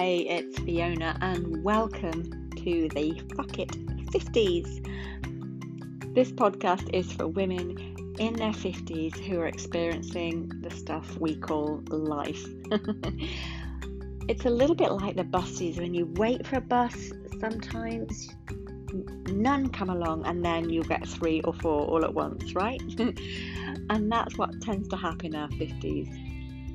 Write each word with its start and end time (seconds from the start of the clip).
Hey, 0.00 0.20
it's 0.20 0.58
Fiona, 0.60 1.18
and 1.20 1.62
welcome 1.62 2.50
to 2.56 2.88
the 2.88 3.22
Fuck 3.36 3.58
It 3.58 3.68
50s. 4.06 6.14
This 6.14 6.32
podcast 6.32 6.88
is 6.94 7.12
for 7.12 7.28
women 7.28 8.14
in 8.18 8.32
their 8.32 8.52
50s 8.52 9.18
who 9.18 9.40
are 9.40 9.46
experiencing 9.46 10.50
the 10.62 10.70
stuff 10.70 11.18
we 11.18 11.36
call 11.36 11.82
life. 11.90 12.42
it's 14.26 14.46
a 14.46 14.48
little 14.48 14.74
bit 14.74 14.90
like 14.90 15.16
the 15.16 15.24
buses 15.24 15.76
when 15.76 15.92
you 15.92 16.06
wait 16.14 16.46
for 16.46 16.56
a 16.56 16.62
bus, 16.62 17.12
sometimes 17.38 18.30
none 19.26 19.68
come 19.68 19.90
along, 19.90 20.24
and 20.24 20.42
then 20.42 20.70
you'll 20.70 20.82
get 20.84 21.06
three 21.06 21.42
or 21.42 21.52
four 21.52 21.82
all 21.82 22.06
at 22.06 22.14
once, 22.14 22.54
right? 22.54 22.80
and 23.90 24.10
that's 24.10 24.38
what 24.38 24.62
tends 24.62 24.88
to 24.88 24.96
happen 24.96 25.26
in 25.26 25.34
our 25.34 25.48
50s 25.48 26.29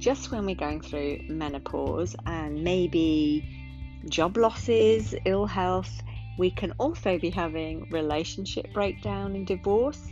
just 0.06 0.30
when 0.30 0.46
we're 0.46 0.54
going 0.54 0.82
through 0.82 1.18
menopause 1.30 2.16
and 2.28 2.64
maybe 2.64 3.44
job 4.08 4.38
losses, 4.38 5.16
ill 5.26 5.48
health, 5.48 6.04
we 6.38 6.52
can 6.52 6.72
also 6.74 7.18
be 7.18 7.32
having 7.32 7.90
relationship 7.90 8.72
breakdown 8.72 9.36
and 9.36 9.48
divorce, 9.48 10.12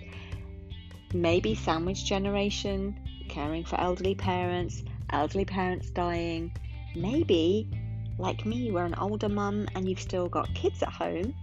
maybe 1.14 1.54
sandwich 1.54 2.06
generation, 2.06 3.00
caring 3.30 3.64
for 3.64 3.80
elderly 3.80 4.16
parents, 4.16 4.82
elderly 5.12 5.46
parents 5.46 5.92
dying, 5.92 6.52
maybe 6.96 7.70
like 8.18 8.48
me, 8.48 8.70
you're 8.70 8.86
an 8.86 8.96
older 8.96 9.30
mum 9.30 9.68
and 9.76 9.88
you've 9.88 10.02
still 10.02 10.28
got 10.28 10.52
kids 10.56 10.82
at 10.82 10.90
home, 10.90 11.36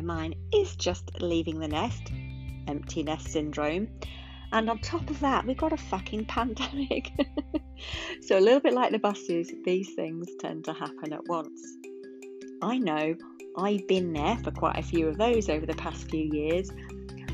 mine 0.00 0.32
is 0.54 0.76
just 0.76 1.20
leaving 1.20 1.58
the 1.58 1.66
nest, 1.66 2.12
empty 2.68 3.02
nest 3.02 3.26
syndrome. 3.26 3.88
And 4.52 4.70
on 4.70 4.78
top 4.78 5.10
of 5.10 5.20
that, 5.20 5.44
we've 5.44 5.56
got 5.56 5.72
a 5.72 5.76
fucking 5.76 6.26
pandemic. 6.26 7.10
so, 8.22 8.38
a 8.38 8.40
little 8.40 8.60
bit 8.60 8.74
like 8.74 8.92
the 8.92 8.98
buses, 8.98 9.52
these 9.64 9.94
things 9.94 10.28
tend 10.38 10.64
to 10.64 10.72
happen 10.72 11.12
at 11.12 11.26
once. 11.26 11.76
I 12.62 12.78
know 12.78 13.14
I've 13.58 13.86
been 13.88 14.12
there 14.12 14.36
for 14.38 14.50
quite 14.50 14.78
a 14.78 14.82
few 14.82 15.08
of 15.08 15.18
those 15.18 15.48
over 15.48 15.66
the 15.66 15.74
past 15.74 16.08
few 16.10 16.30
years, 16.32 16.70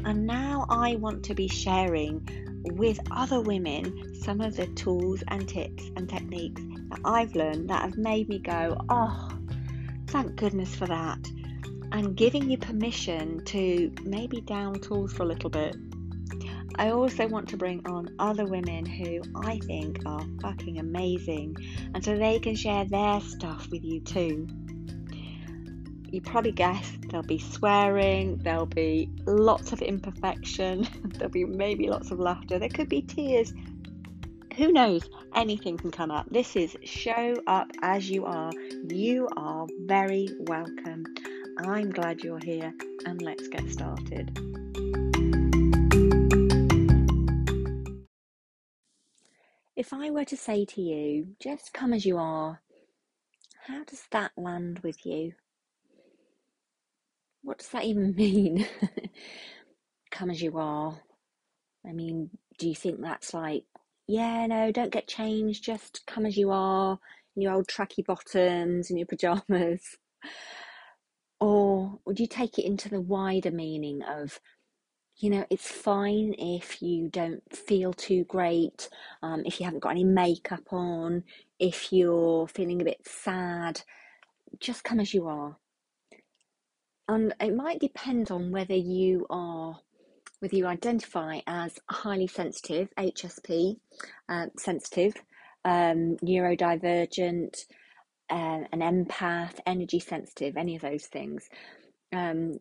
and 0.04 0.26
now 0.26 0.66
I 0.68 0.96
want 0.96 1.22
to 1.24 1.34
be 1.34 1.48
sharing 1.48 2.26
with 2.64 2.98
other 3.10 3.40
women 3.40 4.14
some 4.14 4.40
of 4.40 4.56
the 4.56 4.66
tools 4.68 5.22
and 5.28 5.48
tips 5.48 5.90
and 5.96 6.08
techniques 6.08 6.62
that 6.90 7.00
I've 7.04 7.34
learned 7.34 7.70
that 7.70 7.82
have 7.82 7.96
made 7.96 8.28
me 8.28 8.38
go, 8.38 8.76
oh, 8.88 9.30
thank 10.08 10.36
goodness 10.36 10.74
for 10.74 10.86
that. 10.86 11.18
And 11.92 12.16
giving 12.16 12.50
you 12.50 12.56
permission 12.56 13.44
to 13.46 13.92
maybe 14.02 14.40
down 14.40 14.80
tools 14.80 15.12
for 15.12 15.24
a 15.24 15.26
little 15.26 15.50
bit 15.50 15.76
I 16.76 16.90
also 16.90 17.26
want 17.28 17.48
to 17.50 17.56
bring 17.56 17.86
on 17.86 18.14
other 18.18 18.46
women 18.46 18.86
who 18.86 19.22
I 19.44 19.58
think 19.58 20.00
are 20.06 20.24
fucking 20.40 20.78
amazing 20.78 21.56
and 21.94 22.04
so 22.04 22.16
they 22.16 22.38
can 22.38 22.54
share 22.54 22.84
their 22.84 23.20
stuff 23.20 23.68
with 23.70 23.84
you 23.84 24.00
too. 24.00 24.46
You 26.10 26.20
probably 26.20 26.52
guessed 26.52 27.08
there'll 27.08 27.26
be 27.26 27.38
swearing, 27.38 28.38
there'll 28.38 28.66
be 28.66 29.10
lots 29.26 29.72
of 29.72 29.80
imperfection, 29.80 30.86
there'll 31.04 31.30
be 31.30 31.44
maybe 31.44 31.88
lots 31.88 32.10
of 32.10 32.18
laughter, 32.18 32.58
there 32.58 32.68
could 32.68 32.88
be 32.88 33.02
tears. 33.02 33.52
Who 34.56 34.70
knows? 34.70 35.08
Anything 35.34 35.78
can 35.78 35.90
come 35.90 36.10
up. 36.10 36.26
This 36.30 36.56
is 36.56 36.76
Show 36.84 37.42
Up 37.46 37.72
As 37.80 38.10
You 38.10 38.26
Are. 38.26 38.52
You 38.86 39.28
are 39.34 39.66
very 39.86 40.28
welcome. 40.40 41.06
I'm 41.58 41.90
glad 41.90 42.22
you're 42.22 42.38
here, 42.38 42.74
and 43.06 43.22
let's 43.22 43.48
get 43.48 43.70
started. 43.70 44.61
If 49.82 49.92
I 49.92 50.10
were 50.10 50.24
to 50.26 50.36
say 50.36 50.64
to 50.64 50.80
you, 50.80 51.34
just 51.40 51.72
come 51.72 51.92
as 51.92 52.06
you 52.06 52.16
are, 52.16 52.60
how 53.66 53.82
does 53.82 54.04
that 54.12 54.30
land 54.36 54.78
with 54.84 55.04
you? 55.04 55.32
What 57.42 57.58
does 57.58 57.70
that 57.70 57.82
even 57.82 58.14
mean? 58.16 58.64
come 60.12 60.30
as 60.30 60.40
you 60.40 60.56
are. 60.56 61.00
I 61.84 61.90
mean, 61.90 62.30
do 62.58 62.68
you 62.68 62.76
think 62.76 63.00
that's 63.00 63.34
like, 63.34 63.64
yeah, 64.06 64.46
no, 64.46 64.70
don't 64.70 64.92
get 64.92 65.08
changed, 65.08 65.64
just 65.64 66.06
come 66.06 66.26
as 66.26 66.36
you 66.36 66.52
are, 66.52 67.00
in 67.34 67.42
your 67.42 67.52
old 67.52 67.66
tracky 67.66 68.04
bottoms 68.04 68.88
and 68.88 69.00
your 69.00 69.06
pajamas? 69.06 69.96
Or 71.40 71.98
would 72.04 72.20
you 72.20 72.28
take 72.28 72.56
it 72.56 72.66
into 72.66 72.88
the 72.88 73.00
wider 73.00 73.50
meaning 73.50 74.02
of 74.04 74.38
you 75.18 75.30
know, 75.30 75.44
it's 75.50 75.68
fine 75.70 76.34
if 76.38 76.82
you 76.82 77.08
don't 77.08 77.42
feel 77.54 77.92
too 77.92 78.24
great, 78.24 78.88
um, 79.22 79.42
if 79.44 79.60
you 79.60 79.64
haven't 79.64 79.82
got 79.82 79.90
any 79.90 80.04
makeup 80.04 80.72
on, 80.72 81.24
if 81.58 81.92
you're 81.92 82.48
feeling 82.48 82.80
a 82.80 82.84
bit 82.84 83.06
sad, 83.06 83.82
just 84.58 84.84
come 84.84 85.00
as 85.00 85.14
you 85.14 85.26
are. 85.28 85.56
And 87.08 87.34
it 87.40 87.54
might 87.54 87.80
depend 87.80 88.30
on 88.30 88.50
whether 88.50 88.74
you 88.74 89.26
are, 89.28 89.78
whether 90.40 90.56
you 90.56 90.66
identify 90.66 91.40
as 91.46 91.78
highly 91.90 92.26
sensitive, 92.26 92.88
HSP, 92.98 93.76
uh, 94.28 94.46
sensitive, 94.58 95.14
um, 95.64 96.16
neurodivergent, 96.24 97.66
uh, 98.30 98.64
an 98.72 98.80
empath, 98.80 99.60
energy 99.66 100.00
sensitive, 100.00 100.56
any 100.56 100.76
of 100.76 100.82
those 100.82 101.06
things. 101.06 101.48
Um, 102.12 102.58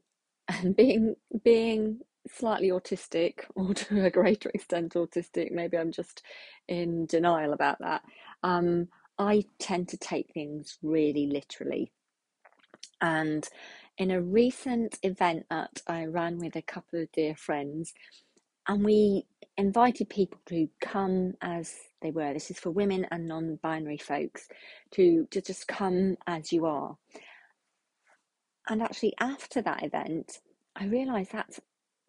and 0.48 0.76
being 0.78 1.16
being 1.44 2.00
slightly 2.28 2.70
autistic 2.70 3.40
or 3.56 3.74
to 3.74 4.06
a 4.06 4.10
greater 4.10 4.50
extent 4.54 4.94
autistic 4.94 5.52
maybe 5.52 5.78
i'm 5.78 5.92
just 5.92 6.24
in 6.68 7.06
denial 7.06 7.54
about 7.54 7.80
that 7.80 8.02
um, 8.44 8.88
i 9.18 9.44
tend 9.60 9.88
to 9.88 9.98
take 9.98 10.32
things 10.34 10.78
really 10.82 11.28
literally. 11.28 11.92
And 13.02 13.48
in 13.98 14.12
a 14.12 14.22
recent 14.22 14.98
event 15.04 15.46
that 15.50 15.82
i 15.88 16.06
ran 16.06 16.38
with 16.40 16.56
a 16.56 16.62
couple 16.62 17.02
of 17.02 17.12
dear 17.12 17.36
friends 17.36 17.94
and 18.68 18.86
we 18.86 19.26
invited 19.58 20.10
people 20.10 20.40
to 20.48 20.68
come 20.80 21.34
as 21.42 21.76
they 22.02 22.12
were. 22.12 22.34
This 22.34 22.52
is 22.52 22.60
for 22.60 22.72
women 22.72 23.06
and 23.12 23.28
non-binary 23.28 23.98
folks 23.98 24.48
to 24.92 25.28
to 25.32 25.42
just 25.42 25.68
come 25.68 26.18
as 26.28 26.52
you 26.52 26.66
are. 26.66 26.98
And 28.70 28.82
actually 28.82 29.14
after 29.20 29.62
that 29.62 29.84
event 29.84 30.40
I 30.76 30.86
realised 30.86 31.32
that's 31.34 31.60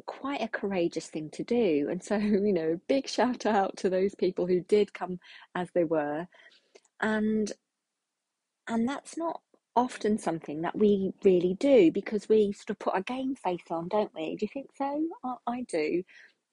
quite 0.06 0.42
a 0.42 0.48
courageous 0.48 1.08
thing 1.08 1.30
to 1.30 1.44
do. 1.44 1.88
And 1.90 2.02
so, 2.02 2.16
you 2.18 2.52
know, 2.52 2.80
big 2.88 3.08
shout 3.08 3.46
out 3.46 3.76
to 3.78 3.90
those 3.90 4.14
people 4.14 4.46
who 4.46 4.60
did 4.60 4.94
come 4.94 5.18
as 5.54 5.68
they 5.74 5.84
were. 5.84 6.26
And 7.00 7.52
and 8.68 8.88
that's 8.88 9.16
not 9.16 9.40
often 9.74 10.18
something 10.18 10.62
that 10.62 10.76
we 10.76 11.12
really 11.24 11.54
do 11.58 11.90
because 11.90 12.28
we 12.28 12.52
sort 12.52 12.70
of 12.70 12.78
put 12.78 12.96
a 12.96 13.02
game 13.02 13.34
face 13.34 13.64
on, 13.70 13.88
don't 13.88 14.12
we? 14.14 14.36
Do 14.36 14.44
you 14.44 14.48
think 14.52 14.70
so? 14.76 15.02
I, 15.24 15.34
I 15.46 15.62
do. 15.68 16.02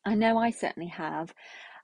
I 0.06 0.16
know 0.16 0.38
I 0.38 0.52
certainly 0.52 0.90
have. 0.90 1.34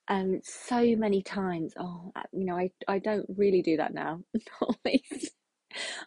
Um, 0.07 0.39
so 0.43 0.95
many 0.95 1.21
times. 1.21 1.73
Oh, 1.79 2.11
you 2.31 2.45
know, 2.45 2.57
I 2.57 2.71
I 2.87 2.99
don't 2.99 3.25
really 3.37 3.61
do 3.61 3.77
that 3.77 3.93
now. 3.93 4.21
Not 4.61 4.77
least. 4.85 5.31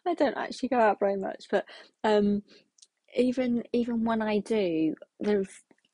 I 0.07 0.15
don't 0.15 0.37
actually 0.37 0.71
go 0.71 0.79
out 0.79 0.99
very 1.01 1.17
much, 1.17 1.47
but 1.51 1.65
um, 2.05 2.43
even 3.19 3.65
even 3.73 4.05
when 4.05 4.23
I 4.23 4.39
do, 4.39 4.95
there's 5.21 5.49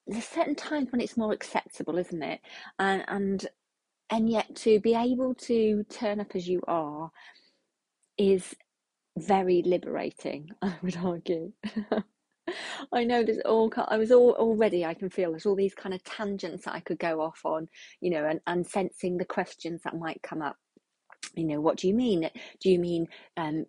there's 0.06 0.26
certain 0.26 0.54
times 0.54 0.92
when 0.92 1.00
it's 1.00 1.16
more 1.16 1.32
acceptable, 1.32 1.98
isn't 1.98 2.22
it? 2.22 2.40
And 2.78 3.04
and 3.08 3.46
and 4.10 4.28
yet 4.30 4.54
to 4.56 4.78
be 4.80 4.94
able 4.94 5.34
to 5.34 5.84
turn 5.90 6.20
up 6.20 6.36
as 6.36 6.46
you 6.48 6.62
are 6.68 7.10
is 8.18 8.54
very 9.18 9.62
liberating. 9.64 10.50
I 10.62 10.76
would 10.82 10.96
argue. 10.98 11.52
I 12.92 13.04
know 13.04 13.24
there's 13.24 13.40
all 13.40 13.72
I 13.88 13.96
was 13.96 14.12
all 14.12 14.32
already 14.32 14.84
I 14.84 14.94
can 14.94 15.08
feel 15.10 15.30
there's 15.30 15.46
all 15.46 15.56
these 15.56 15.74
kind 15.74 15.94
of 15.94 16.04
tangents 16.04 16.66
that 16.66 16.74
I 16.74 16.80
could 16.80 16.98
go 16.98 17.22
off 17.22 17.40
on, 17.44 17.68
you 18.00 18.10
know, 18.10 18.26
and, 18.26 18.40
and 18.46 18.66
sensing 18.66 19.16
the 19.16 19.24
questions 19.24 19.80
that 19.84 19.96
might 19.98 20.22
come 20.22 20.42
up. 20.42 20.56
You 21.34 21.46
know, 21.46 21.60
what 21.60 21.78
do 21.78 21.88
you 21.88 21.94
mean? 21.94 22.28
Do 22.60 22.70
you 22.70 22.78
mean 22.78 23.06
um, 23.38 23.64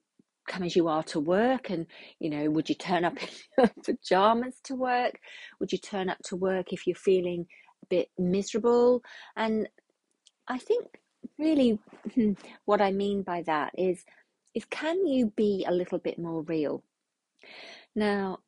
come 0.47 0.63
as 0.63 0.75
you 0.75 0.87
are 0.87 1.03
to 1.03 1.19
work 1.19 1.69
and 1.69 1.85
you 2.19 2.29
know 2.29 2.49
would 2.49 2.69
you 2.69 2.75
turn 2.75 3.05
up 3.05 3.17
in 3.21 3.29
your 3.57 3.71
pajamas 3.83 4.55
to 4.65 4.75
work? 4.75 5.19
Would 5.59 5.71
you 5.71 5.77
turn 5.77 6.09
up 6.09 6.19
to 6.25 6.35
work 6.35 6.73
if 6.73 6.87
you're 6.87 6.95
feeling 6.95 7.45
a 7.83 7.85
bit 7.87 8.09
miserable? 8.17 9.03
And 9.35 9.67
i 10.47 10.59
think 10.59 10.85
really 11.39 11.79
hmm, 12.13 12.33
what 12.65 12.79
i 12.79 12.91
mean 12.91 13.23
by 13.23 13.41
that 13.41 13.71
is 13.77 14.05
is 14.53 14.65
can 14.65 15.05
you 15.05 15.33
be 15.35 15.65
a 15.67 15.71
little 15.71 15.99
bit 15.99 16.17
more 16.17 16.43
real? 16.43 16.83
Now 17.95 18.39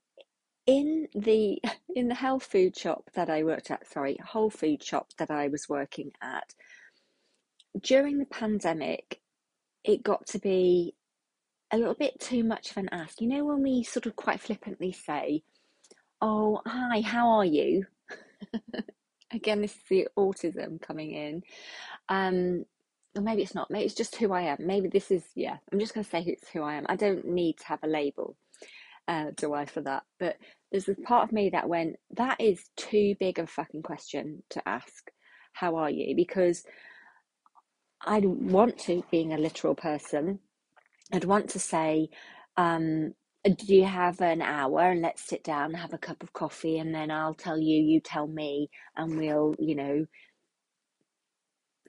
in 0.68 1.08
the 1.16 1.60
in 1.96 2.10
the 2.10 2.16
health 2.16 2.44
food 2.44 2.78
shop 2.78 3.10
that 3.16 3.30
i 3.30 3.42
worked 3.42 3.72
at 3.72 3.88
sorry 3.88 4.18
whole 4.24 4.50
food 4.50 4.84
shop 4.84 5.08
that 5.18 5.32
i 5.32 5.48
was 5.48 5.68
working 5.68 6.12
at 6.22 6.54
during 7.82 8.20
the 8.20 8.26
pandemic 8.26 9.22
it 9.84 10.04
got 10.04 10.26
to 10.28 10.38
be 10.40 10.94
a 11.72 11.78
little 11.78 11.94
bit 11.94 12.20
too 12.20 12.44
much 12.44 12.72
of 12.72 12.78
an 12.78 12.90
ask. 12.92 13.22
You 13.22 13.28
know, 13.28 13.46
when 13.46 13.62
we 13.62 13.84
sort 13.84 14.06
of 14.06 14.16
quite 14.16 14.40
flippantly 14.40 14.92
say, 14.92 15.44
Oh, 16.22 16.62
hi, 16.66 17.02
how 17.02 17.30
are 17.30 17.46
you? 17.46 17.86
Again, 19.34 19.62
this 19.62 19.74
is 19.76 19.82
the 19.90 20.08
autism 20.18 20.82
coming 20.82 21.12
in. 21.12 21.44
Um, 22.10 22.66
or 23.16 23.22
maybe 23.22 23.44
it's 23.44 23.54
not, 23.54 23.70
maybe 23.70 23.86
it's 23.86 23.94
just 23.94 24.16
who 24.16 24.32
I 24.32 24.42
am. 24.44 24.58
Maybe 24.60 24.88
this 24.88 25.12
is, 25.12 25.24
yeah, 25.36 25.58
I'm 25.72 25.80
just 25.80 25.94
going 25.94 26.04
to 26.04 26.10
say 26.10 26.24
it's 26.26 26.50
who 26.50 26.64
I 26.64 26.76
am. 26.76 26.86
I 26.90 26.96
don't 26.96 27.26
need 27.26 27.58
to 27.60 27.66
have 27.68 27.84
a 27.84 27.88
label, 27.88 28.36
uh, 29.08 29.32
do 29.36 29.54
I, 29.54 29.66
for 29.66 29.82
that? 29.82 30.04
But 30.20 30.38
there's 30.72 30.90
a 30.90 30.96
part 30.96 31.26
of 31.28 31.34
me 31.34 31.50
that 31.50 31.70
went, 31.70 31.98
that 32.16 32.40
is 32.40 32.64
too 32.78 33.16
big 33.20 33.38
of 33.38 33.46
a 33.46 33.52
fucking 33.52 33.84
question 33.84 34.44
to 34.52 34.68
ask. 34.68 35.12
How 35.54 35.76
are 35.76 35.90
you? 35.90 36.16
Because 36.16 36.64
I'd 38.06 38.26
want 38.26 38.78
to, 38.80 39.04
being 39.12 39.34
a 39.34 39.38
literal 39.38 39.76
person, 39.76 40.40
I'd 41.14 41.24
want 41.26 41.50
to 41.52 41.60
say, 41.60 42.10
um, 42.58 43.14
do 43.46 43.74
you 43.74 43.86
have 43.86 44.20
an 44.22 44.42
hour 44.42 44.82
and 44.92 45.02
let's 45.02 45.22
sit 45.24 45.44
down 45.44 45.68
and 45.68 45.78
have 45.78 45.94
a 45.94 45.98
cup 45.98 46.22
of 46.22 46.34
coffee 46.34 46.80
and 46.80 46.94
then 46.94 47.12
I'll 47.12 47.34
tell 47.34 47.58
you, 47.58 47.82
you 47.82 48.02
tell 48.02 48.28
me, 48.28 48.70
and 48.96 49.18
we'll, 49.18 49.56
you 49.58 49.76
know, 49.76 50.06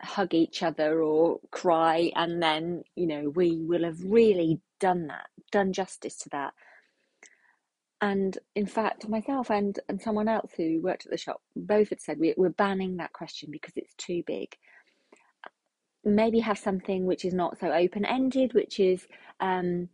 hug 0.01 0.35
each 0.35 0.63
other 0.63 1.03
or 1.03 1.41
cry 1.51 2.13
and 2.15 2.41
then, 2.41 2.85
you 2.95 3.07
know, 3.07 3.31
we 3.31 3.57
will 3.57 3.85
have 3.85 4.01
really 4.05 4.61
done 4.79 5.09
that, 5.09 5.27
done 5.51 5.73
justice 5.73 6.17
to 6.19 6.29
that. 6.31 6.55
And 8.01 8.39
in 8.55 8.67
fact, 8.67 9.09
myself 9.09 9.51
and, 9.51 9.77
and 9.89 10.01
someone 10.01 10.29
else 10.29 10.53
who 10.57 10.81
worked 10.81 11.07
at 11.07 11.11
the 11.11 11.19
shop 11.19 11.43
both 11.57 11.89
had 11.89 12.01
said 12.01 12.21
we, 12.21 12.35
we're 12.37 12.51
banning 12.51 12.99
that 12.99 13.13
question 13.13 13.49
because 13.51 13.73
it's 13.75 13.95
too 13.95 14.23
big 14.25 14.57
maybe 16.05 16.41
have 16.41 16.59
something 16.59 17.07
which 17.07 17.25
is 17.25 17.35
not 17.35 17.59
so 17.59 17.73
open 17.73 18.05
ended, 18.05 18.55
which 18.55 18.81
is, 18.81 19.07
um, 19.41 19.89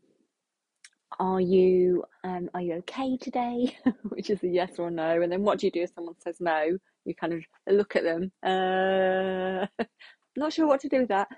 are 1.19 1.41
you 1.41 2.05
um, 2.25 2.51
are 2.55 2.61
you 2.61 2.75
okay 2.75 3.17
today? 3.17 3.77
which 4.09 4.31
is 4.31 4.43
a 4.43 4.49
yes 4.49 4.79
or 4.79 4.91
no. 4.91 5.23
And 5.23 5.31
then 5.31 5.43
what 5.43 5.59
do 5.59 5.67
you 5.67 5.71
do 5.71 5.83
if 5.83 5.93
someone 5.95 6.17
says 6.19 6.37
no? 6.41 6.77
You 7.05 7.15
kind 7.15 7.33
of 7.35 7.41
look 7.69 7.97
at 7.97 8.03
them. 8.03 8.33
Uh, 8.43 9.67
not 10.37 10.53
sure 10.53 10.67
what 10.67 10.81
to 10.81 10.89
do 10.89 11.01
with 11.01 11.09
that. 11.09 11.29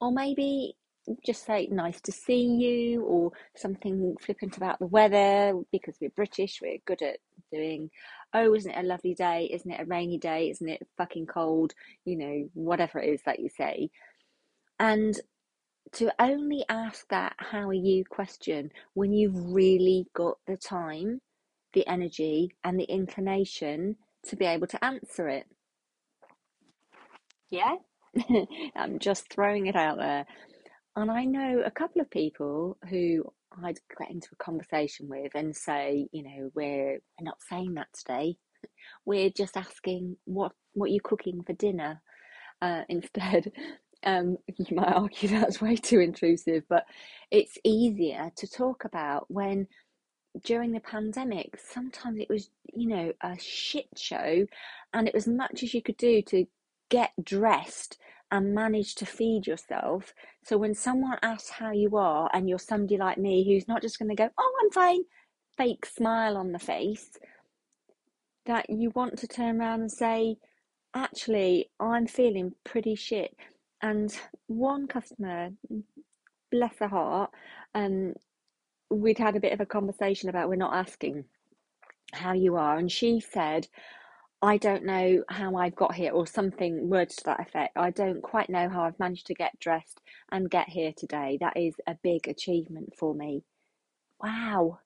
Or 0.00 0.10
maybe 0.10 0.74
just 1.24 1.44
say 1.44 1.68
nice 1.70 2.00
to 2.02 2.12
see 2.12 2.44
you 2.44 3.02
or 3.04 3.32
something 3.56 4.16
flippant 4.20 4.56
about 4.56 4.78
the 4.78 4.86
weather 4.86 5.54
because 5.72 5.96
we're 6.00 6.10
British, 6.10 6.60
we're 6.62 6.78
good 6.86 7.02
at 7.02 7.18
doing, 7.52 7.90
oh, 8.34 8.54
isn't 8.54 8.70
it 8.70 8.84
a 8.84 8.86
lovely 8.86 9.14
day? 9.14 9.50
Isn't 9.52 9.70
it 9.70 9.80
a 9.80 9.86
rainy 9.86 10.18
day? 10.18 10.50
Isn't 10.50 10.68
it 10.68 10.86
fucking 10.96 11.26
cold? 11.26 11.72
You 12.04 12.16
know, 12.16 12.50
whatever 12.54 13.00
it 13.00 13.08
is 13.12 13.22
that 13.26 13.40
you 13.40 13.48
say. 13.48 13.90
And 14.80 15.20
to 15.92 16.12
only 16.20 16.64
ask 16.68 17.08
that 17.10 17.34
how 17.38 17.68
are 17.68 17.74
you 17.74 18.04
question 18.08 18.70
when 18.94 19.12
you've 19.12 19.36
really 19.36 20.06
got 20.14 20.38
the 20.46 20.56
time, 20.56 21.20
the 21.74 21.86
energy, 21.86 22.54
and 22.64 22.78
the 22.78 22.84
inclination 22.84 23.96
to 24.26 24.36
be 24.36 24.44
able 24.44 24.66
to 24.68 24.84
answer 24.84 25.28
it. 25.28 25.46
Yeah? 27.50 27.76
I'm 28.76 28.98
just 28.98 29.32
throwing 29.32 29.66
it 29.66 29.76
out 29.76 29.98
there. 29.98 30.26
And 30.96 31.10
I 31.10 31.24
know 31.24 31.62
a 31.64 31.70
couple 31.70 32.00
of 32.00 32.10
people 32.10 32.76
who 32.88 33.24
I'd 33.64 33.78
get 33.98 34.10
into 34.10 34.28
a 34.32 34.44
conversation 34.44 35.08
with 35.08 35.32
and 35.34 35.56
say, 35.56 36.08
you 36.12 36.22
know, 36.22 36.50
we're, 36.54 36.92
we're 36.92 37.24
not 37.24 37.38
saying 37.48 37.74
that 37.74 37.88
today. 37.92 38.36
We're 39.04 39.30
just 39.30 39.56
asking 39.56 40.16
what 40.24 40.52
what 40.74 40.90
you're 40.90 41.00
cooking 41.02 41.42
for 41.42 41.54
dinner 41.54 42.02
uh, 42.62 42.82
instead. 42.88 43.52
Um, 44.04 44.38
you 44.56 44.76
might 44.76 44.92
argue 44.92 45.28
that's 45.28 45.60
way 45.60 45.76
too 45.76 46.00
intrusive, 46.00 46.64
but 46.68 46.84
it's 47.30 47.58
easier 47.64 48.30
to 48.36 48.46
talk 48.46 48.84
about 48.84 49.26
when 49.28 49.66
during 50.44 50.72
the 50.72 50.80
pandemic, 50.80 51.58
sometimes 51.58 52.20
it 52.20 52.28
was, 52.28 52.50
you 52.72 52.86
know, 52.86 53.12
a 53.22 53.36
shit 53.38 53.88
show, 53.96 54.46
and 54.92 55.08
it 55.08 55.14
was 55.14 55.26
much 55.26 55.62
as 55.62 55.74
you 55.74 55.82
could 55.82 55.96
do 55.96 56.22
to 56.22 56.46
get 56.88 57.10
dressed 57.22 57.98
and 58.30 58.54
manage 58.54 58.94
to 58.96 59.06
feed 59.06 59.46
yourself. 59.46 60.14
So 60.44 60.56
when 60.56 60.74
someone 60.74 61.18
asks 61.22 61.50
how 61.50 61.72
you 61.72 61.96
are, 61.96 62.30
and 62.32 62.48
you're 62.48 62.58
somebody 62.58 62.96
like 62.96 63.18
me 63.18 63.44
who's 63.44 63.66
not 63.66 63.82
just 63.82 63.98
going 63.98 64.08
to 64.08 64.14
go, 64.14 64.30
oh, 64.38 64.58
I'm 64.62 64.70
fine, 64.70 65.02
fake 65.56 65.84
smile 65.84 66.36
on 66.36 66.52
the 66.52 66.58
face, 66.58 67.18
that 68.46 68.70
you 68.70 68.90
want 68.90 69.18
to 69.18 69.26
turn 69.26 69.60
around 69.60 69.80
and 69.80 69.92
say, 69.92 70.36
actually, 70.94 71.70
I'm 71.78 72.06
feeling 72.06 72.52
pretty 72.64 72.94
shit. 72.94 73.36
And 73.82 74.14
one 74.46 74.86
customer, 74.86 75.50
bless 76.50 76.78
her 76.78 76.88
heart, 76.88 77.30
um, 77.74 78.14
we'd 78.90 79.18
had 79.18 79.36
a 79.36 79.40
bit 79.40 79.52
of 79.52 79.60
a 79.60 79.66
conversation 79.66 80.28
about 80.28 80.48
we're 80.48 80.56
not 80.56 80.74
asking 80.74 81.24
how 82.12 82.32
you 82.32 82.56
are, 82.56 82.76
and 82.76 82.90
she 82.90 83.20
said, 83.20 83.68
I 84.42 84.56
don't 84.56 84.84
know 84.84 85.22
how 85.28 85.56
I've 85.56 85.76
got 85.76 85.94
here, 85.94 86.12
or 86.12 86.26
something, 86.26 86.88
words 86.88 87.16
to 87.16 87.24
that 87.24 87.40
effect. 87.40 87.76
I 87.76 87.90
don't 87.90 88.22
quite 88.22 88.48
know 88.48 88.68
how 88.68 88.84
I've 88.84 88.98
managed 88.98 89.26
to 89.26 89.34
get 89.34 89.58
dressed 89.60 90.00
and 90.32 90.50
get 90.50 90.68
here 90.68 90.92
today. 90.96 91.38
That 91.40 91.56
is 91.56 91.74
a 91.86 91.96
big 92.02 92.26
achievement 92.26 92.94
for 92.98 93.14
me. 93.14 93.44
Wow. 94.22 94.80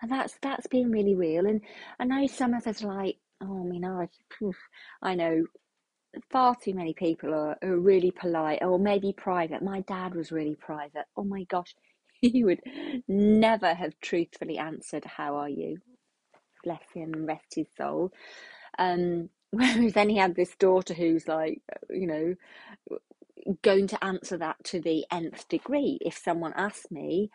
And 0.00 0.10
that's 0.10 0.38
that's 0.40 0.66
been 0.66 0.90
really 0.90 1.14
real. 1.14 1.46
And 1.46 1.62
I 1.98 2.04
know 2.04 2.26
some 2.26 2.54
of 2.54 2.66
us 2.66 2.82
are 2.84 2.94
like, 2.94 3.16
oh, 3.42 3.64
mean, 3.64 3.84
I, 3.84 4.08
I 5.02 5.14
know 5.14 5.46
far 6.30 6.56
too 6.56 6.74
many 6.74 6.94
people 6.94 7.34
are, 7.34 7.56
are 7.62 7.76
really 7.78 8.10
polite 8.10 8.62
or 8.62 8.78
maybe 8.78 9.12
private. 9.12 9.62
My 9.62 9.80
dad 9.82 10.14
was 10.14 10.32
really 10.32 10.56
private. 10.56 11.04
Oh 11.16 11.24
my 11.24 11.44
gosh, 11.44 11.74
he 12.20 12.44
would 12.44 12.60
never 13.08 13.74
have 13.74 13.94
truthfully 14.00 14.58
answered, 14.58 15.04
How 15.04 15.36
are 15.36 15.48
you? 15.48 15.78
Bless 16.64 16.84
him, 16.94 17.26
rest 17.26 17.54
his 17.56 17.68
soul. 17.76 18.12
Um, 18.78 19.30
whereas 19.50 19.92
then 19.94 20.08
he 20.08 20.16
had 20.18 20.34
this 20.34 20.56
daughter 20.56 20.94
who's 20.94 21.28
like, 21.28 21.62
you 21.90 22.06
know, 22.06 22.34
going 23.62 23.86
to 23.88 24.04
answer 24.04 24.36
that 24.38 24.56
to 24.64 24.80
the 24.80 25.04
nth 25.10 25.48
degree. 25.48 25.98
If 26.00 26.16
someone 26.16 26.52
asks 26.56 26.90
me, 26.90 27.30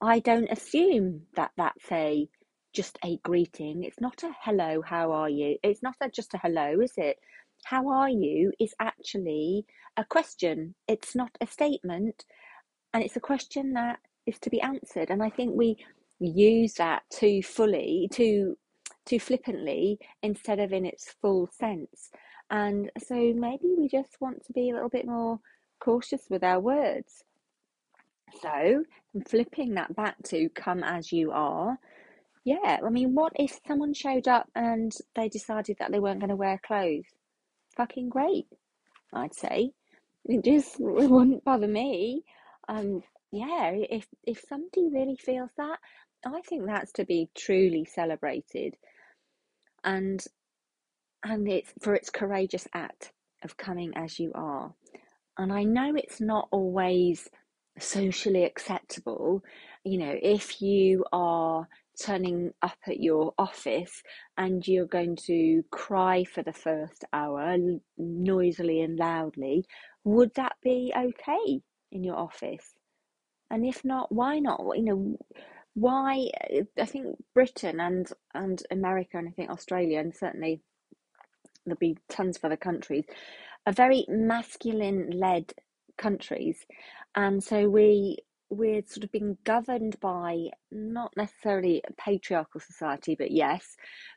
I 0.00 0.20
don't 0.20 0.50
assume 0.50 1.22
that 1.36 1.52
that's 1.56 1.90
a 1.92 2.28
just 2.74 2.98
a 3.04 3.18
greeting. 3.24 3.84
It's 3.84 4.00
not 4.00 4.22
a 4.24 4.32
hello, 4.42 4.82
how 4.82 5.12
are 5.12 5.30
you? 5.30 5.58
It's 5.62 5.82
not 5.82 5.96
a, 6.02 6.10
just 6.10 6.34
a 6.34 6.38
hello, 6.38 6.80
is 6.80 6.94
it? 6.96 7.18
How 7.64 7.88
are 7.88 8.08
you 8.08 8.52
is 8.58 8.74
actually 8.80 9.66
a 9.96 10.04
question. 10.04 10.74
It's 10.88 11.14
not 11.14 11.30
a 11.40 11.46
statement, 11.46 12.24
and 12.92 13.02
it's 13.02 13.16
a 13.16 13.20
question 13.20 13.72
that 13.74 13.98
is 14.26 14.38
to 14.40 14.50
be 14.50 14.60
answered. 14.60 15.10
And 15.10 15.22
I 15.22 15.30
think 15.30 15.54
we 15.54 15.76
use 16.20 16.74
that 16.74 17.02
too 17.10 17.42
fully, 17.42 18.08
too 18.12 18.56
too 19.04 19.18
flippantly, 19.18 19.98
instead 20.22 20.60
of 20.60 20.72
in 20.72 20.86
its 20.86 21.12
full 21.20 21.48
sense. 21.48 22.10
And 22.50 22.90
so 22.98 23.14
maybe 23.14 23.74
we 23.76 23.88
just 23.88 24.20
want 24.20 24.44
to 24.46 24.52
be 24.52 24.70
a 24.70 24.74
little 24.74 24.88
bit 24.88 25.06
more 25.06 25.40
cautious 25.80 26.26
with 26.30 26.44
our 26.44 26.60
words. 26.60 27.24
So, 28.40 28.84
flipping 29.28 29.74
that 29.74 29.94
back 29.96 30.16
to 30.26 30.48
come 30.50 30.84
as 30.84 31.12
you 31.12 31.32
are, 31.32 31.78
yeah, 32.44 32.78
I 32.84 32.90
mean, 32.90 33.14
what 33.14 33.32
if 33.36 33.60
someone 33.66 33.94
showed 33.94 34.26
up 34.26 34.48
and 34.54 34.92
they 35.14 35.28
decided 35.28 35.76
that 35.78 35.92
they 35.92 36.00
weren't 36.00 36.20
going 36.20 36.30
to 36.30 36.36
wear 36.36 36.60
clothes? 36.64 37.04
Fucking 37.76 38.08
great, 38.08 38.46
I'd 39.12 39.34
say. 39.34 39.72
It 40.24 40.44
just 40.44 40.76
wouldn't 40.80 41.44
bother 41.44 41.68
me. 41.68 42.24
Um, 42.68 43.02
yeah, 43.30 43.70
if 43.72 44.06
if 44.24 44.44
somebody 44.48 44.88
really 44.92 45.16
feels 45.16 45.50
that, 45.56 45.78
I 46.24 46.40
think 46.42 46.66
that's 46.66 46.92
to 46.92 47.04
be 47.04 47.30
truly 47.36 47.84
celebrated, 47.84 48.76
and 49.84 50.24
and 51.24 51.48
it's 51.48 51.72
for 51.80 51.94
its 51.94 52.10
courageous 52.10 52.68
act 52.74 53.12
of 53.44 53.56
coming 53.56 53.92
as 53.96 54.18
you 54.18 54.32
are. 54.34 54.74
And 55.38 55.52
I 55.52 55.64
know 55.64 55.94
it's 55.96 56.20
not 56.20 56.48
always 56.50 57.28
socially 57.78 58.44
acceptable. 58.44 59.42
You 59.84 59.98
know, 59.98 60.14
if 60.20 60.60
you 60.60 61.04
are 61.12 61.68
turning 62.02 62.52
up 62.62 62.76
at 62.86 63.00
your 63.00 63.32
office 63.38 64.02
and 64.36 64.66
you're 64.66 64.86
going 64.86 65.16
to 65.26 65.62
cry 65.70 66.24
for 66.24 66.42
the 66.42 66.52
first 66.52 67.04
hour 67.12 67.56
noisily 67.96 68.80
and 68.80 68.98
loudly, 68.98 69.64
would 70.04 70.34
that 70.34 70.56
be 70.62 70.92
okay 70.96 71.60
in 71.90 72.04
your 72.04 72.16
office? 72.16 72.74
And 73.50 73.64
if 73.66 73.84
not, 73.84 74.10
why 74.10 74.38
not? 74.38 74.60
You 74.76 74.84
know, 74.84 75.18
why? 75.74 76.30
I 76.78 76.84
think 76.84 77.16
Britain 77.34 77.80
and 77.80 78.08
and 78.34 78.62
America 78.70 79.18
and 79.18 79.28
I 79.28 79.32
think 79.32 79.50
Australia 79.50 80.00
and 80.00 80.14
certainly 80.14 80.60
there'll 81.64 81.78
be 81.78 81.98
tons 82.08 82.36
of 82.36 82.44
other 82.44 82.56
countries 82.56 83.04
are 83.66 83.72
very 83.72 84.04
masculine 84.08 85.10
led 85.10 85.52
countries, 85.96 86.66
and 87.14 87.42
so 87.42 87.68
we 87.68 88.18
we're 88.52 88.82
sort 88.86 89.04
of 89.04 89.12
being 89.12 89.38
governed 89.44 89.98
by 90.00 90.48
not 90.70 91.12
necessarily 91.16 91.82
a 91.88 91.92
patriarchal 91.94 92.60
society, 92.60 93.14
but 93.18 93.30
yes, 93.30 93.76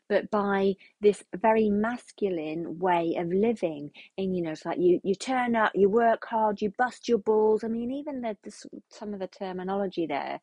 but 0.10 0.30
by 0.30 0.74
this 1.02 1.24
very 1.36 1.70
masculine 1.70 2.78
way 2.80 3.16
of 3.18 3.30
living. 3.30 3.92
And 4.18 4.36
you 4.36 4.44
know, 4.44 4.52
it's 4.52 4.66
like 4.66 4.78
you 4.80 5.00
you 5.04 5.16
turn 5.16 5.56
up, 5.56 5.72
you 5.74 5.90
work 5.90 6.26
hard, 6.26 6.62
you 6.62 6.72
bust 6.78 7.08
your 7.08 7.20
balls. 7.20 7.64
I 7.64 7.68
mean, 7.68 7.92
even 7.92 8.22
the, 8.22 8.38
the 8.44 8.52
some 8.90 9.14
of 9.14 9.20
the 9.20 9.28
terminology 9.28 10.06
there, 10.06 10.42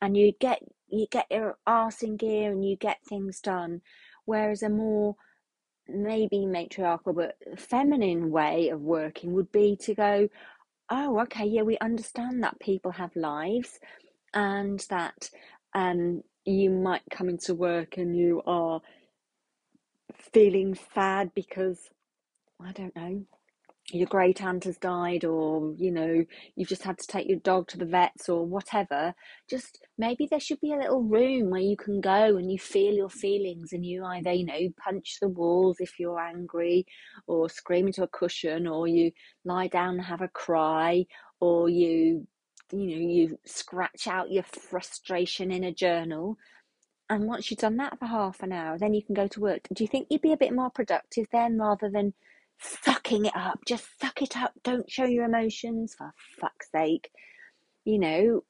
and 0.00 0.16
you 0.16 0.32
get 0.40 0.60
you 0.88 1.06
get 1.10 1.26
your 1.30 1.58
arse 1.66 2.02
in 2.02 2.16
gear 2.16 2.52
and 2.52 2.64
you 2.64 2.76
get 2.76 2.98
things 3.08 3.40
done. 3.40 3.80
Whereas 4.26 4.62
a 4.62 4.70
more 4.70 5.16
maybe 5.88 6.46
matriarchal 6.46 7.12
but 7.12 7.36
feminine 7.58 8.30
way 8.30 8.70
of 8.70 8.80
working 8.80 9.32
would 9.34 9.52
be 9.52 9.76
to 9.76 9.94
go, 9.94 10.28
oh, 10.90 11.20
okay, 11.20 11.46
yeah, 11.46 11.62
we 11.62 11.78
understand 11.78 12.42
that 12.42 12.60
people 12.60 12.92
have 12.92 13.14
lives 13.16 13.78
and 14.34 14.80
that 14.90 15.30
um, 15.74 16.22
you 16.44 16.70
might 16.70 17.02
come 17.10 17.28
into 17.28 17.54
work 17.54 17.96
and 17.96 18.16
you 18.16 18.42
are 18.46 18.80
feeling 20.32 20.76
sad 20.94 21.32
because, 21.34 21.88
I 22.64 22.72
don't 22.72 22.94
know, 22.96 23.22
your 23.90 24.06
great 24.06 24.42
aunt 24.42 24.64
has 24.64 24.78
died 24.78 25.24
or 25.24 25.74
you 25.76 25.90
know 25.90 26.24
you've 26.56 26.68
just 26.68 26.82
had 26.82 26.96
to 26.96 27.06
take 27.06 27.28
your 27.28 27.38
dog 27.40 27.68
to 27.68 27.76
the 27.76 27.84
vets 27.84 28.30
or 28.30 28.46
whatever 28.46 29.14
just 29.48 29.84
maybe 29.98 30.26
there 30.26 30.40
should 30.40 30.60
be 30.60 30.72
a 30.72 30.78
little 30.78 31.02
room 31.02 31.50
where 31.50 31.60
you 31.60 31.76
can 31.76 32.00
go 32.00 32.36
and 32.36 32.50
you 32.50 32.58
feel 32.58 32.94
your 32.94 33.10
feelings 33.10 33.72
and 33.72 33.84
you 33.84 34.02
either 34.04 34.32
you 34.32 34.46
know 34.46 34.68
punch 34.82 35.18
the 35.20 35.28
walls 35.28 35.76
if 35.80 35.98
you're 35.98 36.18
angry 36.18 36.86
or 37.26 37.48
scream 37.50 37.86
into 37.86 38.02
a 38.02 38.08
cushion 38.08 38.66
or 38.66 38.88
you 38.88 39.10
lie 39.44 39.68
down 39.68 39.94
and 39.94 40.04
have 40.04 40.22
a 40.22 40.28
cry 40.28 41.04
or 41.40 41.68
you 41.68 42.26
you 42.72 42.86
know 42.86 42.96
you 42.96 43.38
scratch 43.44 44.06
out 44.06 44.30
your 44.30 44.42
frustration 44.42 45.50
in 45.52 45.64
a 45.64 45.72
journal. 45.72 46.36
And 47.10 47.26
once 47.26 47.50
you've 47.50 47.60
done 47.60 47.76
that 47.76 47.98
for 47.98 48.06
half 48.06 48.42
an 48.42 48.52
hour 48.52 48.78
then 48.78 48.94
you 48.94 49.02
can 49.02 49.14
go 49.14 49.28
to 49.28 49.40
work. 49.40 49.68
Do 49.72 49.84
you 49.84 49.88
think 49.88 50.06
you'd 50.08 50.22
be 50.22 50.32
a 50.32 50.38
bit 50.38 50.54
more 50.54 50.70
productive 50.70 51.26
then 51.30 51.58
rather 51.58 51.90
than 51.90 52.14
sucking 52.60 53.26
it 53.26 53.36
up. 53.36 53.60
Just 53.66 53.86
suck 54.00 54.22
it 54.22 54.36
up. 54.36 54.52
Don't 54.62 54.90
show 54.90 55.04
your 55.04 55.24
emotions, 55.24 55.94
for 55.96 56.12
fuck's 56.40 56.70
sake. 56.70 57.10
You 57.84 57.98
know, 57.98 58.44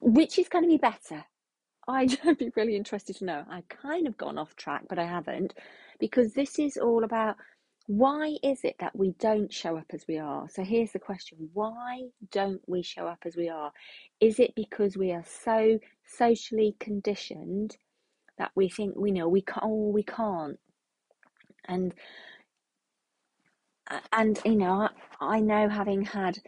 which 0.00 0.38
is 0.38 0.48
going 0.48 0.64
to 0.64 0.68
be 0.68 0.78
better? 0.78 1.24
I'd 1.88 2.18
be 2.38 2.50
really 2.56 2.76
interested 2.76 3.16
to 3.16 3.24
know. 3.24 3.44
I've 3.50 3.68
kind 3.68 4.06
of 4.06 4.16
gone 4.16 4.38
off 4.38 4.56
track, 4.56 4.84
but 4.88 4.98
I 4.98 5.06
haven't, 5.06 5.54
because 5.98 6.34
this 6.34 6.58
is 6.58 6.76
all 6.76 7.04
about 7.04 7.36
why 7.86 8.36
is 8.44 8.60
it 8.62 8.76
that 8.78 8.96
we 8.96 9.14
don't 9.18 9.52
show 9.52 9.76
up 9.76 9.86
as 9.92 10.04
we 10.06 10.18
are? 10.18 10.48
So 10.48 10.62
here's 10.62 10.92
the 10.92 11.00
question 11.00 11.50
why 11.52 12.02
don't 12.30 12.62
we 12.68 12.82
show 12.82 13.08
up 13.08 13.18
as 13.26 13.36
we 13.36 13.48
are? 13.48 13.72
Is 14.20 14.38
it 14.38 14.54
because 14.54 14.96
we 14.96 15.10
are 15.10 15.24
so 15.24 15.78
socially 16.06 16.76
conditioned 16.78 17.76
that 18.38 18.52
we 18.54 18.68
think 18.68 18.94
we 18.96 19.10
know 19.10 19.28
we 19.28 19.42
can't, 19.42 19.64
oh, 19.64 19.90
we 19.90 20.04
can't? 20.04 20.58
And 21.66 21.92
and 24.12 24.40
you 24.44 24.56
know, 24.56 24.88
I, 25.20 25.36
I 25.36 25.40
know 25.40 25.68
having 25.68 26.02
had, 26.02 26.38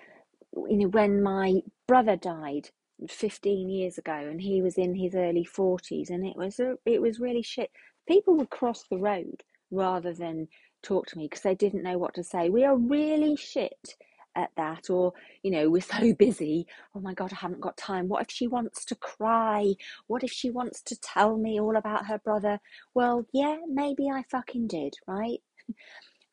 you 0.54 0.76
know, 0.78 0.88
when 0.88 1.22
my 1.22 1.60
brother 1.86 2.16
died 2.16 2.70
15 3.08 3.68
years 3.68 3.98
ago, 3.98 4.12
and 4.12 4.40
he 4.40 4.62
was 4.62 4.78
in 4.78 4.94
his 4.94 5.14
early 5.14 5.44
40s, 5.46 6.10
and 6.10 6.26
it 6.26 6.36
was 6.36 6.60
a, 6.60 6.74
it 6.86 7.00
was 7.00 7.20
really 7.20 7.42
shit. 7.42 7.70
People 8.08 8.36
would 8.36 8.50
cross 8.50 8.84
the 8.90 8.98
road 8.98 9.42
rather 9.70 10.12
than 10.12 10.48
talk 10.82 11.06
to 11.06 11.18
me 11.18 11.26
because 11.26 11.42
they 11.42 11.54
didn't 11.54 11.82
know 11.82 11.98
what 11.98 12.14
to 12.14 12.24
say. 12.24 12.48
We 12.50 12.64
are 12.64 12.76
really 12.76 13.36
shit 13.36 13.96
at 14.34 14.50
that 14.56 14.88
or 14.88 15.12
you 15.42 15.50
know 15.50 15.68
we're 15.68 15.82
so 15.82 16.12
busy 16.18 16.66
oh 16.94 17.00
my 17.00 17.12
god 17.12 17.32
i 17.32 17.36
haven't 17.36 17.60
got 17.60 17.76
time 17.76 18.08
what 18.08 18.22
if 18.22 18.30
she 18.30 18.46
wants 18.46 18.84
to 18.84 18.94
cry 18.94 19.74
what 20.06 20.24
if 20.24 20.32
she 20.32 20.50
wants 20.50 20.80
to 20.82 20.98
tell 21.00 21.36
me 21.36 21.60
all 21.60 21.76
about 21.76 22.06
her 22.06 22.18
brother 22.18 22.58
well 22.94 23.26
yeah 23.32 23.58
maybe 23.68 24.08
i 24.08 24.22
fucking 24.30 24.66
did 24.66 24.94
right 25.06 25.40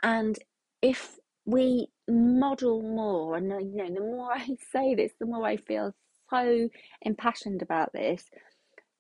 and 0.04 0.40
if 0.82 1.18
we 1.46 1.88
model 2.08 2.82
more, 2.82 3.36
and 3.36 3.50
you 3.50 3.76
know, 3.76 3.94
the 3.94 4.02
more 4.02 4.32
I 4.34 4.48
say 4.72 4.96
this, 4.96 5.14
the 5.20 5.26
more 5.26 5.46
I 5.46 5.58
feel 5.58 5.94
so 6.30 6.70
impassioned 7.02 7.62
about 7.62 7.92
this, 7.94 8.26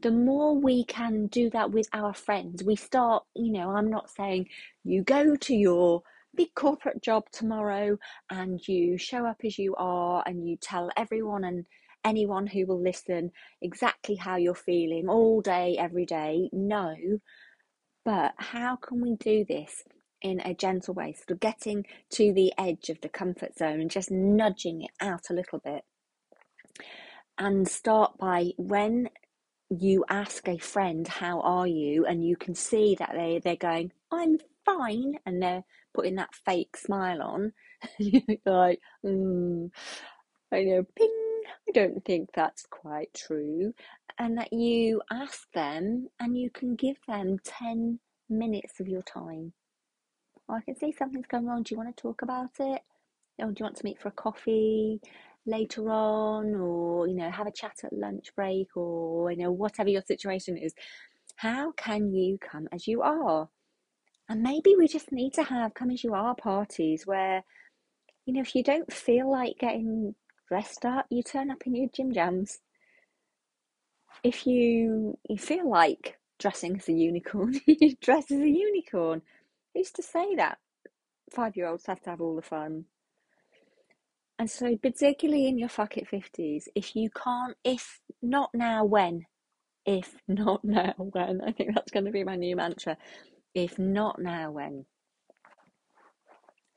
the 0.01 0.11
more 0.11 0.55
we 0.55 0.85
can 0.85 1.27
do 1.27 1.49
that 1.51 1.71
with 1.71 1.87
our 1.93 2.13
friends. 2.13 2.63
We 2.63 2.75
start, 2.75 3.23
you 3.35 3.51
know, 3.51 3.71
I'm 3.71 3.89
not 3.89 4.09
saying 4.09 4.47
you 4.83 5.03
go 5.03 5.35
to 5.35 5.55
your 5.55 6.03
big 6.35 6.53
corporate 6.55 7.01
job 7.01 7.25
tomorrow 7.31 7.97
and 8.29 8.65
you 8.67 8.97
show 8.97 9.25
up 9.25 9.41
as 9.43 9.57
you 9.57 9.75
are 9.75 10.23
and 10.25 10.47
you 10.47 10.57
tell 10.57 10.89
everyone 10.95 11.43
and 11.43 11.65
anyone 12.05 12.47
who 12.47 12.65
will 12.65 12.81
listen 12.81 13.31
exactly 13.61 14.15
how 14.15 14.37
you're 14.37 14.55
feeling 14.55 15.09
all 15.09 15.41
day, 15.41 15.75
every 15.77 16.05
day. 16.05 16.49
No. 16.53 16.95
But 18.05 18.33
how 18.37 18.77
can 18.77 19.01
we 19.01 19.15
do 19.17 19.43
this 19.43 19.83
in 20.21 20.39
a 20.41 20.53
gentle 20.53 20.93
way, 20.93 21.13
sort 21.13 21.31
of 21.31 21.39
getting 21.39 21.85
to 22.11 22.33
the 22.33 22.53
edge 22.57 22.89
of 22.89 23.01
the 23.01 23.09
comfort 23.09 23.57
zone 23.57 23.79
and 23.81 23.91
just 23.91 24.11
nudging 24.11 24.81
it 24.83 24.91
out 24.99 25.29
a 25.29 25.33
little 25.33 25.59
bit. 25.59 25.83
And 27.37 27.67
start 27.67 28.17
by 28.17 28.51
when 28.57 29.09
you 29.69 30.03
ask 30.09 30.47
a 30.47 30.57
friend, 30.57 31.07
How 31.07 31.41
are 31.41 31.67
you? 31.67 32.05
and 32.05 32.25
you 32.25 32.35
can 32.35 32.55
see 32.55 32.95
that 32.95 33.11
they, 33.13 33.39
they're 33.43 33.55
going, 33.55 33.91
I'm 34.11 34.39
fine, 34.65 35.15
and 35.25 35.41
they're 35.41 35.63
putting 35.93 36.15
that 36.15 36.35
fake 36.45 36.75
smile 36.75 37.21
on. 37.21 37.53
like, 38.45 38.79
mm, 39.05 39.69
I 40.51 40.63
know, 40.63 40.85
ping, 40.95 41.41
I 41.67 41.71
don't 41.73 42.03
think 42.03 42.29
that's 42.33 42.65
quite 42.69 43.13
true. 43.13 43.73
And 44.17 44.37
that 44.37 44.51
you 44.51 45.01
ask 45.11 45.49
them 45.53 46.09
and 46.19 46.37
you 46.37 46.49
can 46.49 46.75
give 46.75 46.97
them 47.07 47.37
10 47.43 47.99
minutes 48.29 48.79
of 48.79 48.87
your 48.87 49.01
time 49.01 49.53
oh, 50.49 50.55
I 50.55 50.61
can 50.61 50.75
see 50.75 50.91
something's 50.91 51.27
going 51.27 51.45
wrong. 51.45 51.63
Do 51.63 51.73
you 51.73 51.77
want 51.77 51.95
to 51.95 52.01
talk 52.01 52.21
about 52.21 52.51
it? 52.59 52.81
Or 53.37 53.47
do 53.47 53.55
you 53.59 53.63
want 53.63 53.77
to 53.77 53.85
meet 53.85 54.01
for 54.01 54.09
a 54.09 54.13
coffee 54.13 54.99
later 55.45 55.89
on? 55.89 56.55
Or, 56.55 57.07
you 57.07 57.15
know, 57.15 57.29
have 57.29 57.47
a 57.47 57.51
chat 57.51 57.75
at 57.83 57.93
lunch 57.93 58.35
break 58.35 58.75
or, 58.75 59.31
you 59.31 59.37
know, 59.37 59.51
whatever 59.51 59.89
your 59.89 60.01
situation 60.01 60.57
is. 60.57 60.73
How 61.35 61.71
can 61.71 62.13
you 62.13 62.37
come 62.39 62.67
as 62.71 62.87
you 62.87 63.01
are? 63.01 63.49
And 64.27 64.43
maybe 64.43 64.75
we 64.77 64.87
just 64.87 65.11
need 65.11 65.33
to 65.35 65.43
have 65.43 65.73
come 65.73 65.89
as 65.91 66.03
you 66.03 66.13
are 66.13 66.35
parties 66.35 67.03
where, 67.05 67.43
you 68.25 68.33
know, 68.33 68.41
if 68.41 68.53
you 68.55 68.63
don't 68.63 68.91
feel 68.91 69.31
like 69.31 69.57
getting 69.59 70.15
dressed 70.47 70.85
up, 70.85 71.05
you 71.09 71.23
turn 71.23 71.49
up 71.49 71.63
in 71.65 71.75
your 71.75 71.87
gym 71.93 72.13
jams. 72.13 72.59
If 74.23 74.45
you 74.45 75.17
you 75.29 75.37
feel 75.37 75.69
like 75.69 76.19
dressing 76.39 76.75
as 76.75 76.89
a 76.89 76.93
unicorn, 76.93 77.59
you 77.65 77.95
dress 78.01 78.29
as 78.31 78.39
a 78.39 78.49
unicorn. 78.49 79.21
Who's 79.73 79.91
to 79.91 80.03
say 80.03 80.35
that 80.35 80.57
five 81.31 81.55
year 81.55 81.67
olds 81.67 81.85
have 81.85 82.01
to 82.01 82.09
have 82.11 82.21
all 82.21 82.35
the 82.35 82.41
fun? 82.41 82.85
And 84.37 84.49
so, 84.49 84.77
particularly 84.77 85.47
in 85.47 85.57
your 85.57 85.69
fuck 85.69 85.97
it 85.97 86.07
50s, 86.09 86.63
if 86.73 86.95
you 86.95 87.09
can't, 87.09 87.57
if 87.63 87.99
not 88.21 88.51
now, 88.53 88.85
when? 88.85 89.25
If 89.85 90.15
not 90.27 90.63
now, 90.63 90.93
when? 90.97 91.41
I 91.41 91.51
think 91.51 91.75
that's 91.75 91.91
going 91.91 92.05
to 92.05 92.11
be 92.11 92.23
my 92.23 92.35
new 92.35 92.55
mantra. 92.55 92.97
If 93.53 93.77
not 93.77 94.19
now, 94.21 94.51
when? 94.51 94.85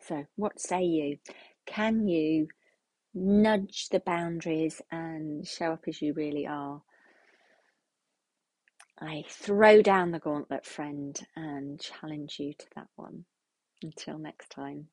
So, 0.01 0.27
what 0.37 0.61
say 0.61 0.83
you? 0.85 1.19
Can 1.67 2.09
you 2.09 2.49
nudge 3.15 3.89
the 3.91 4.01
boundaries 4.01 4.83
and 4.91 5.47
show 5.47 5.73
up 5.73 5.85
as 5.87 6.03
you 6.03 6.15
really 6.15 6.47
are? 6.47 6.83
I 9.03 9.25
throw 9.29 9.83
down 9.83 10.13
the 10.13 10.21
gauntlet, 10.21 10.65
friend, 10.65 11.19
and 11.35 11.81
challenge 11.81 12.37
you 12.39 12.53
to 12.55 12.67
that 12.77 12.87
one. 12.95 13.25
Until 13.83 14.19
next 14.19 14.51
time. 14.51 14.89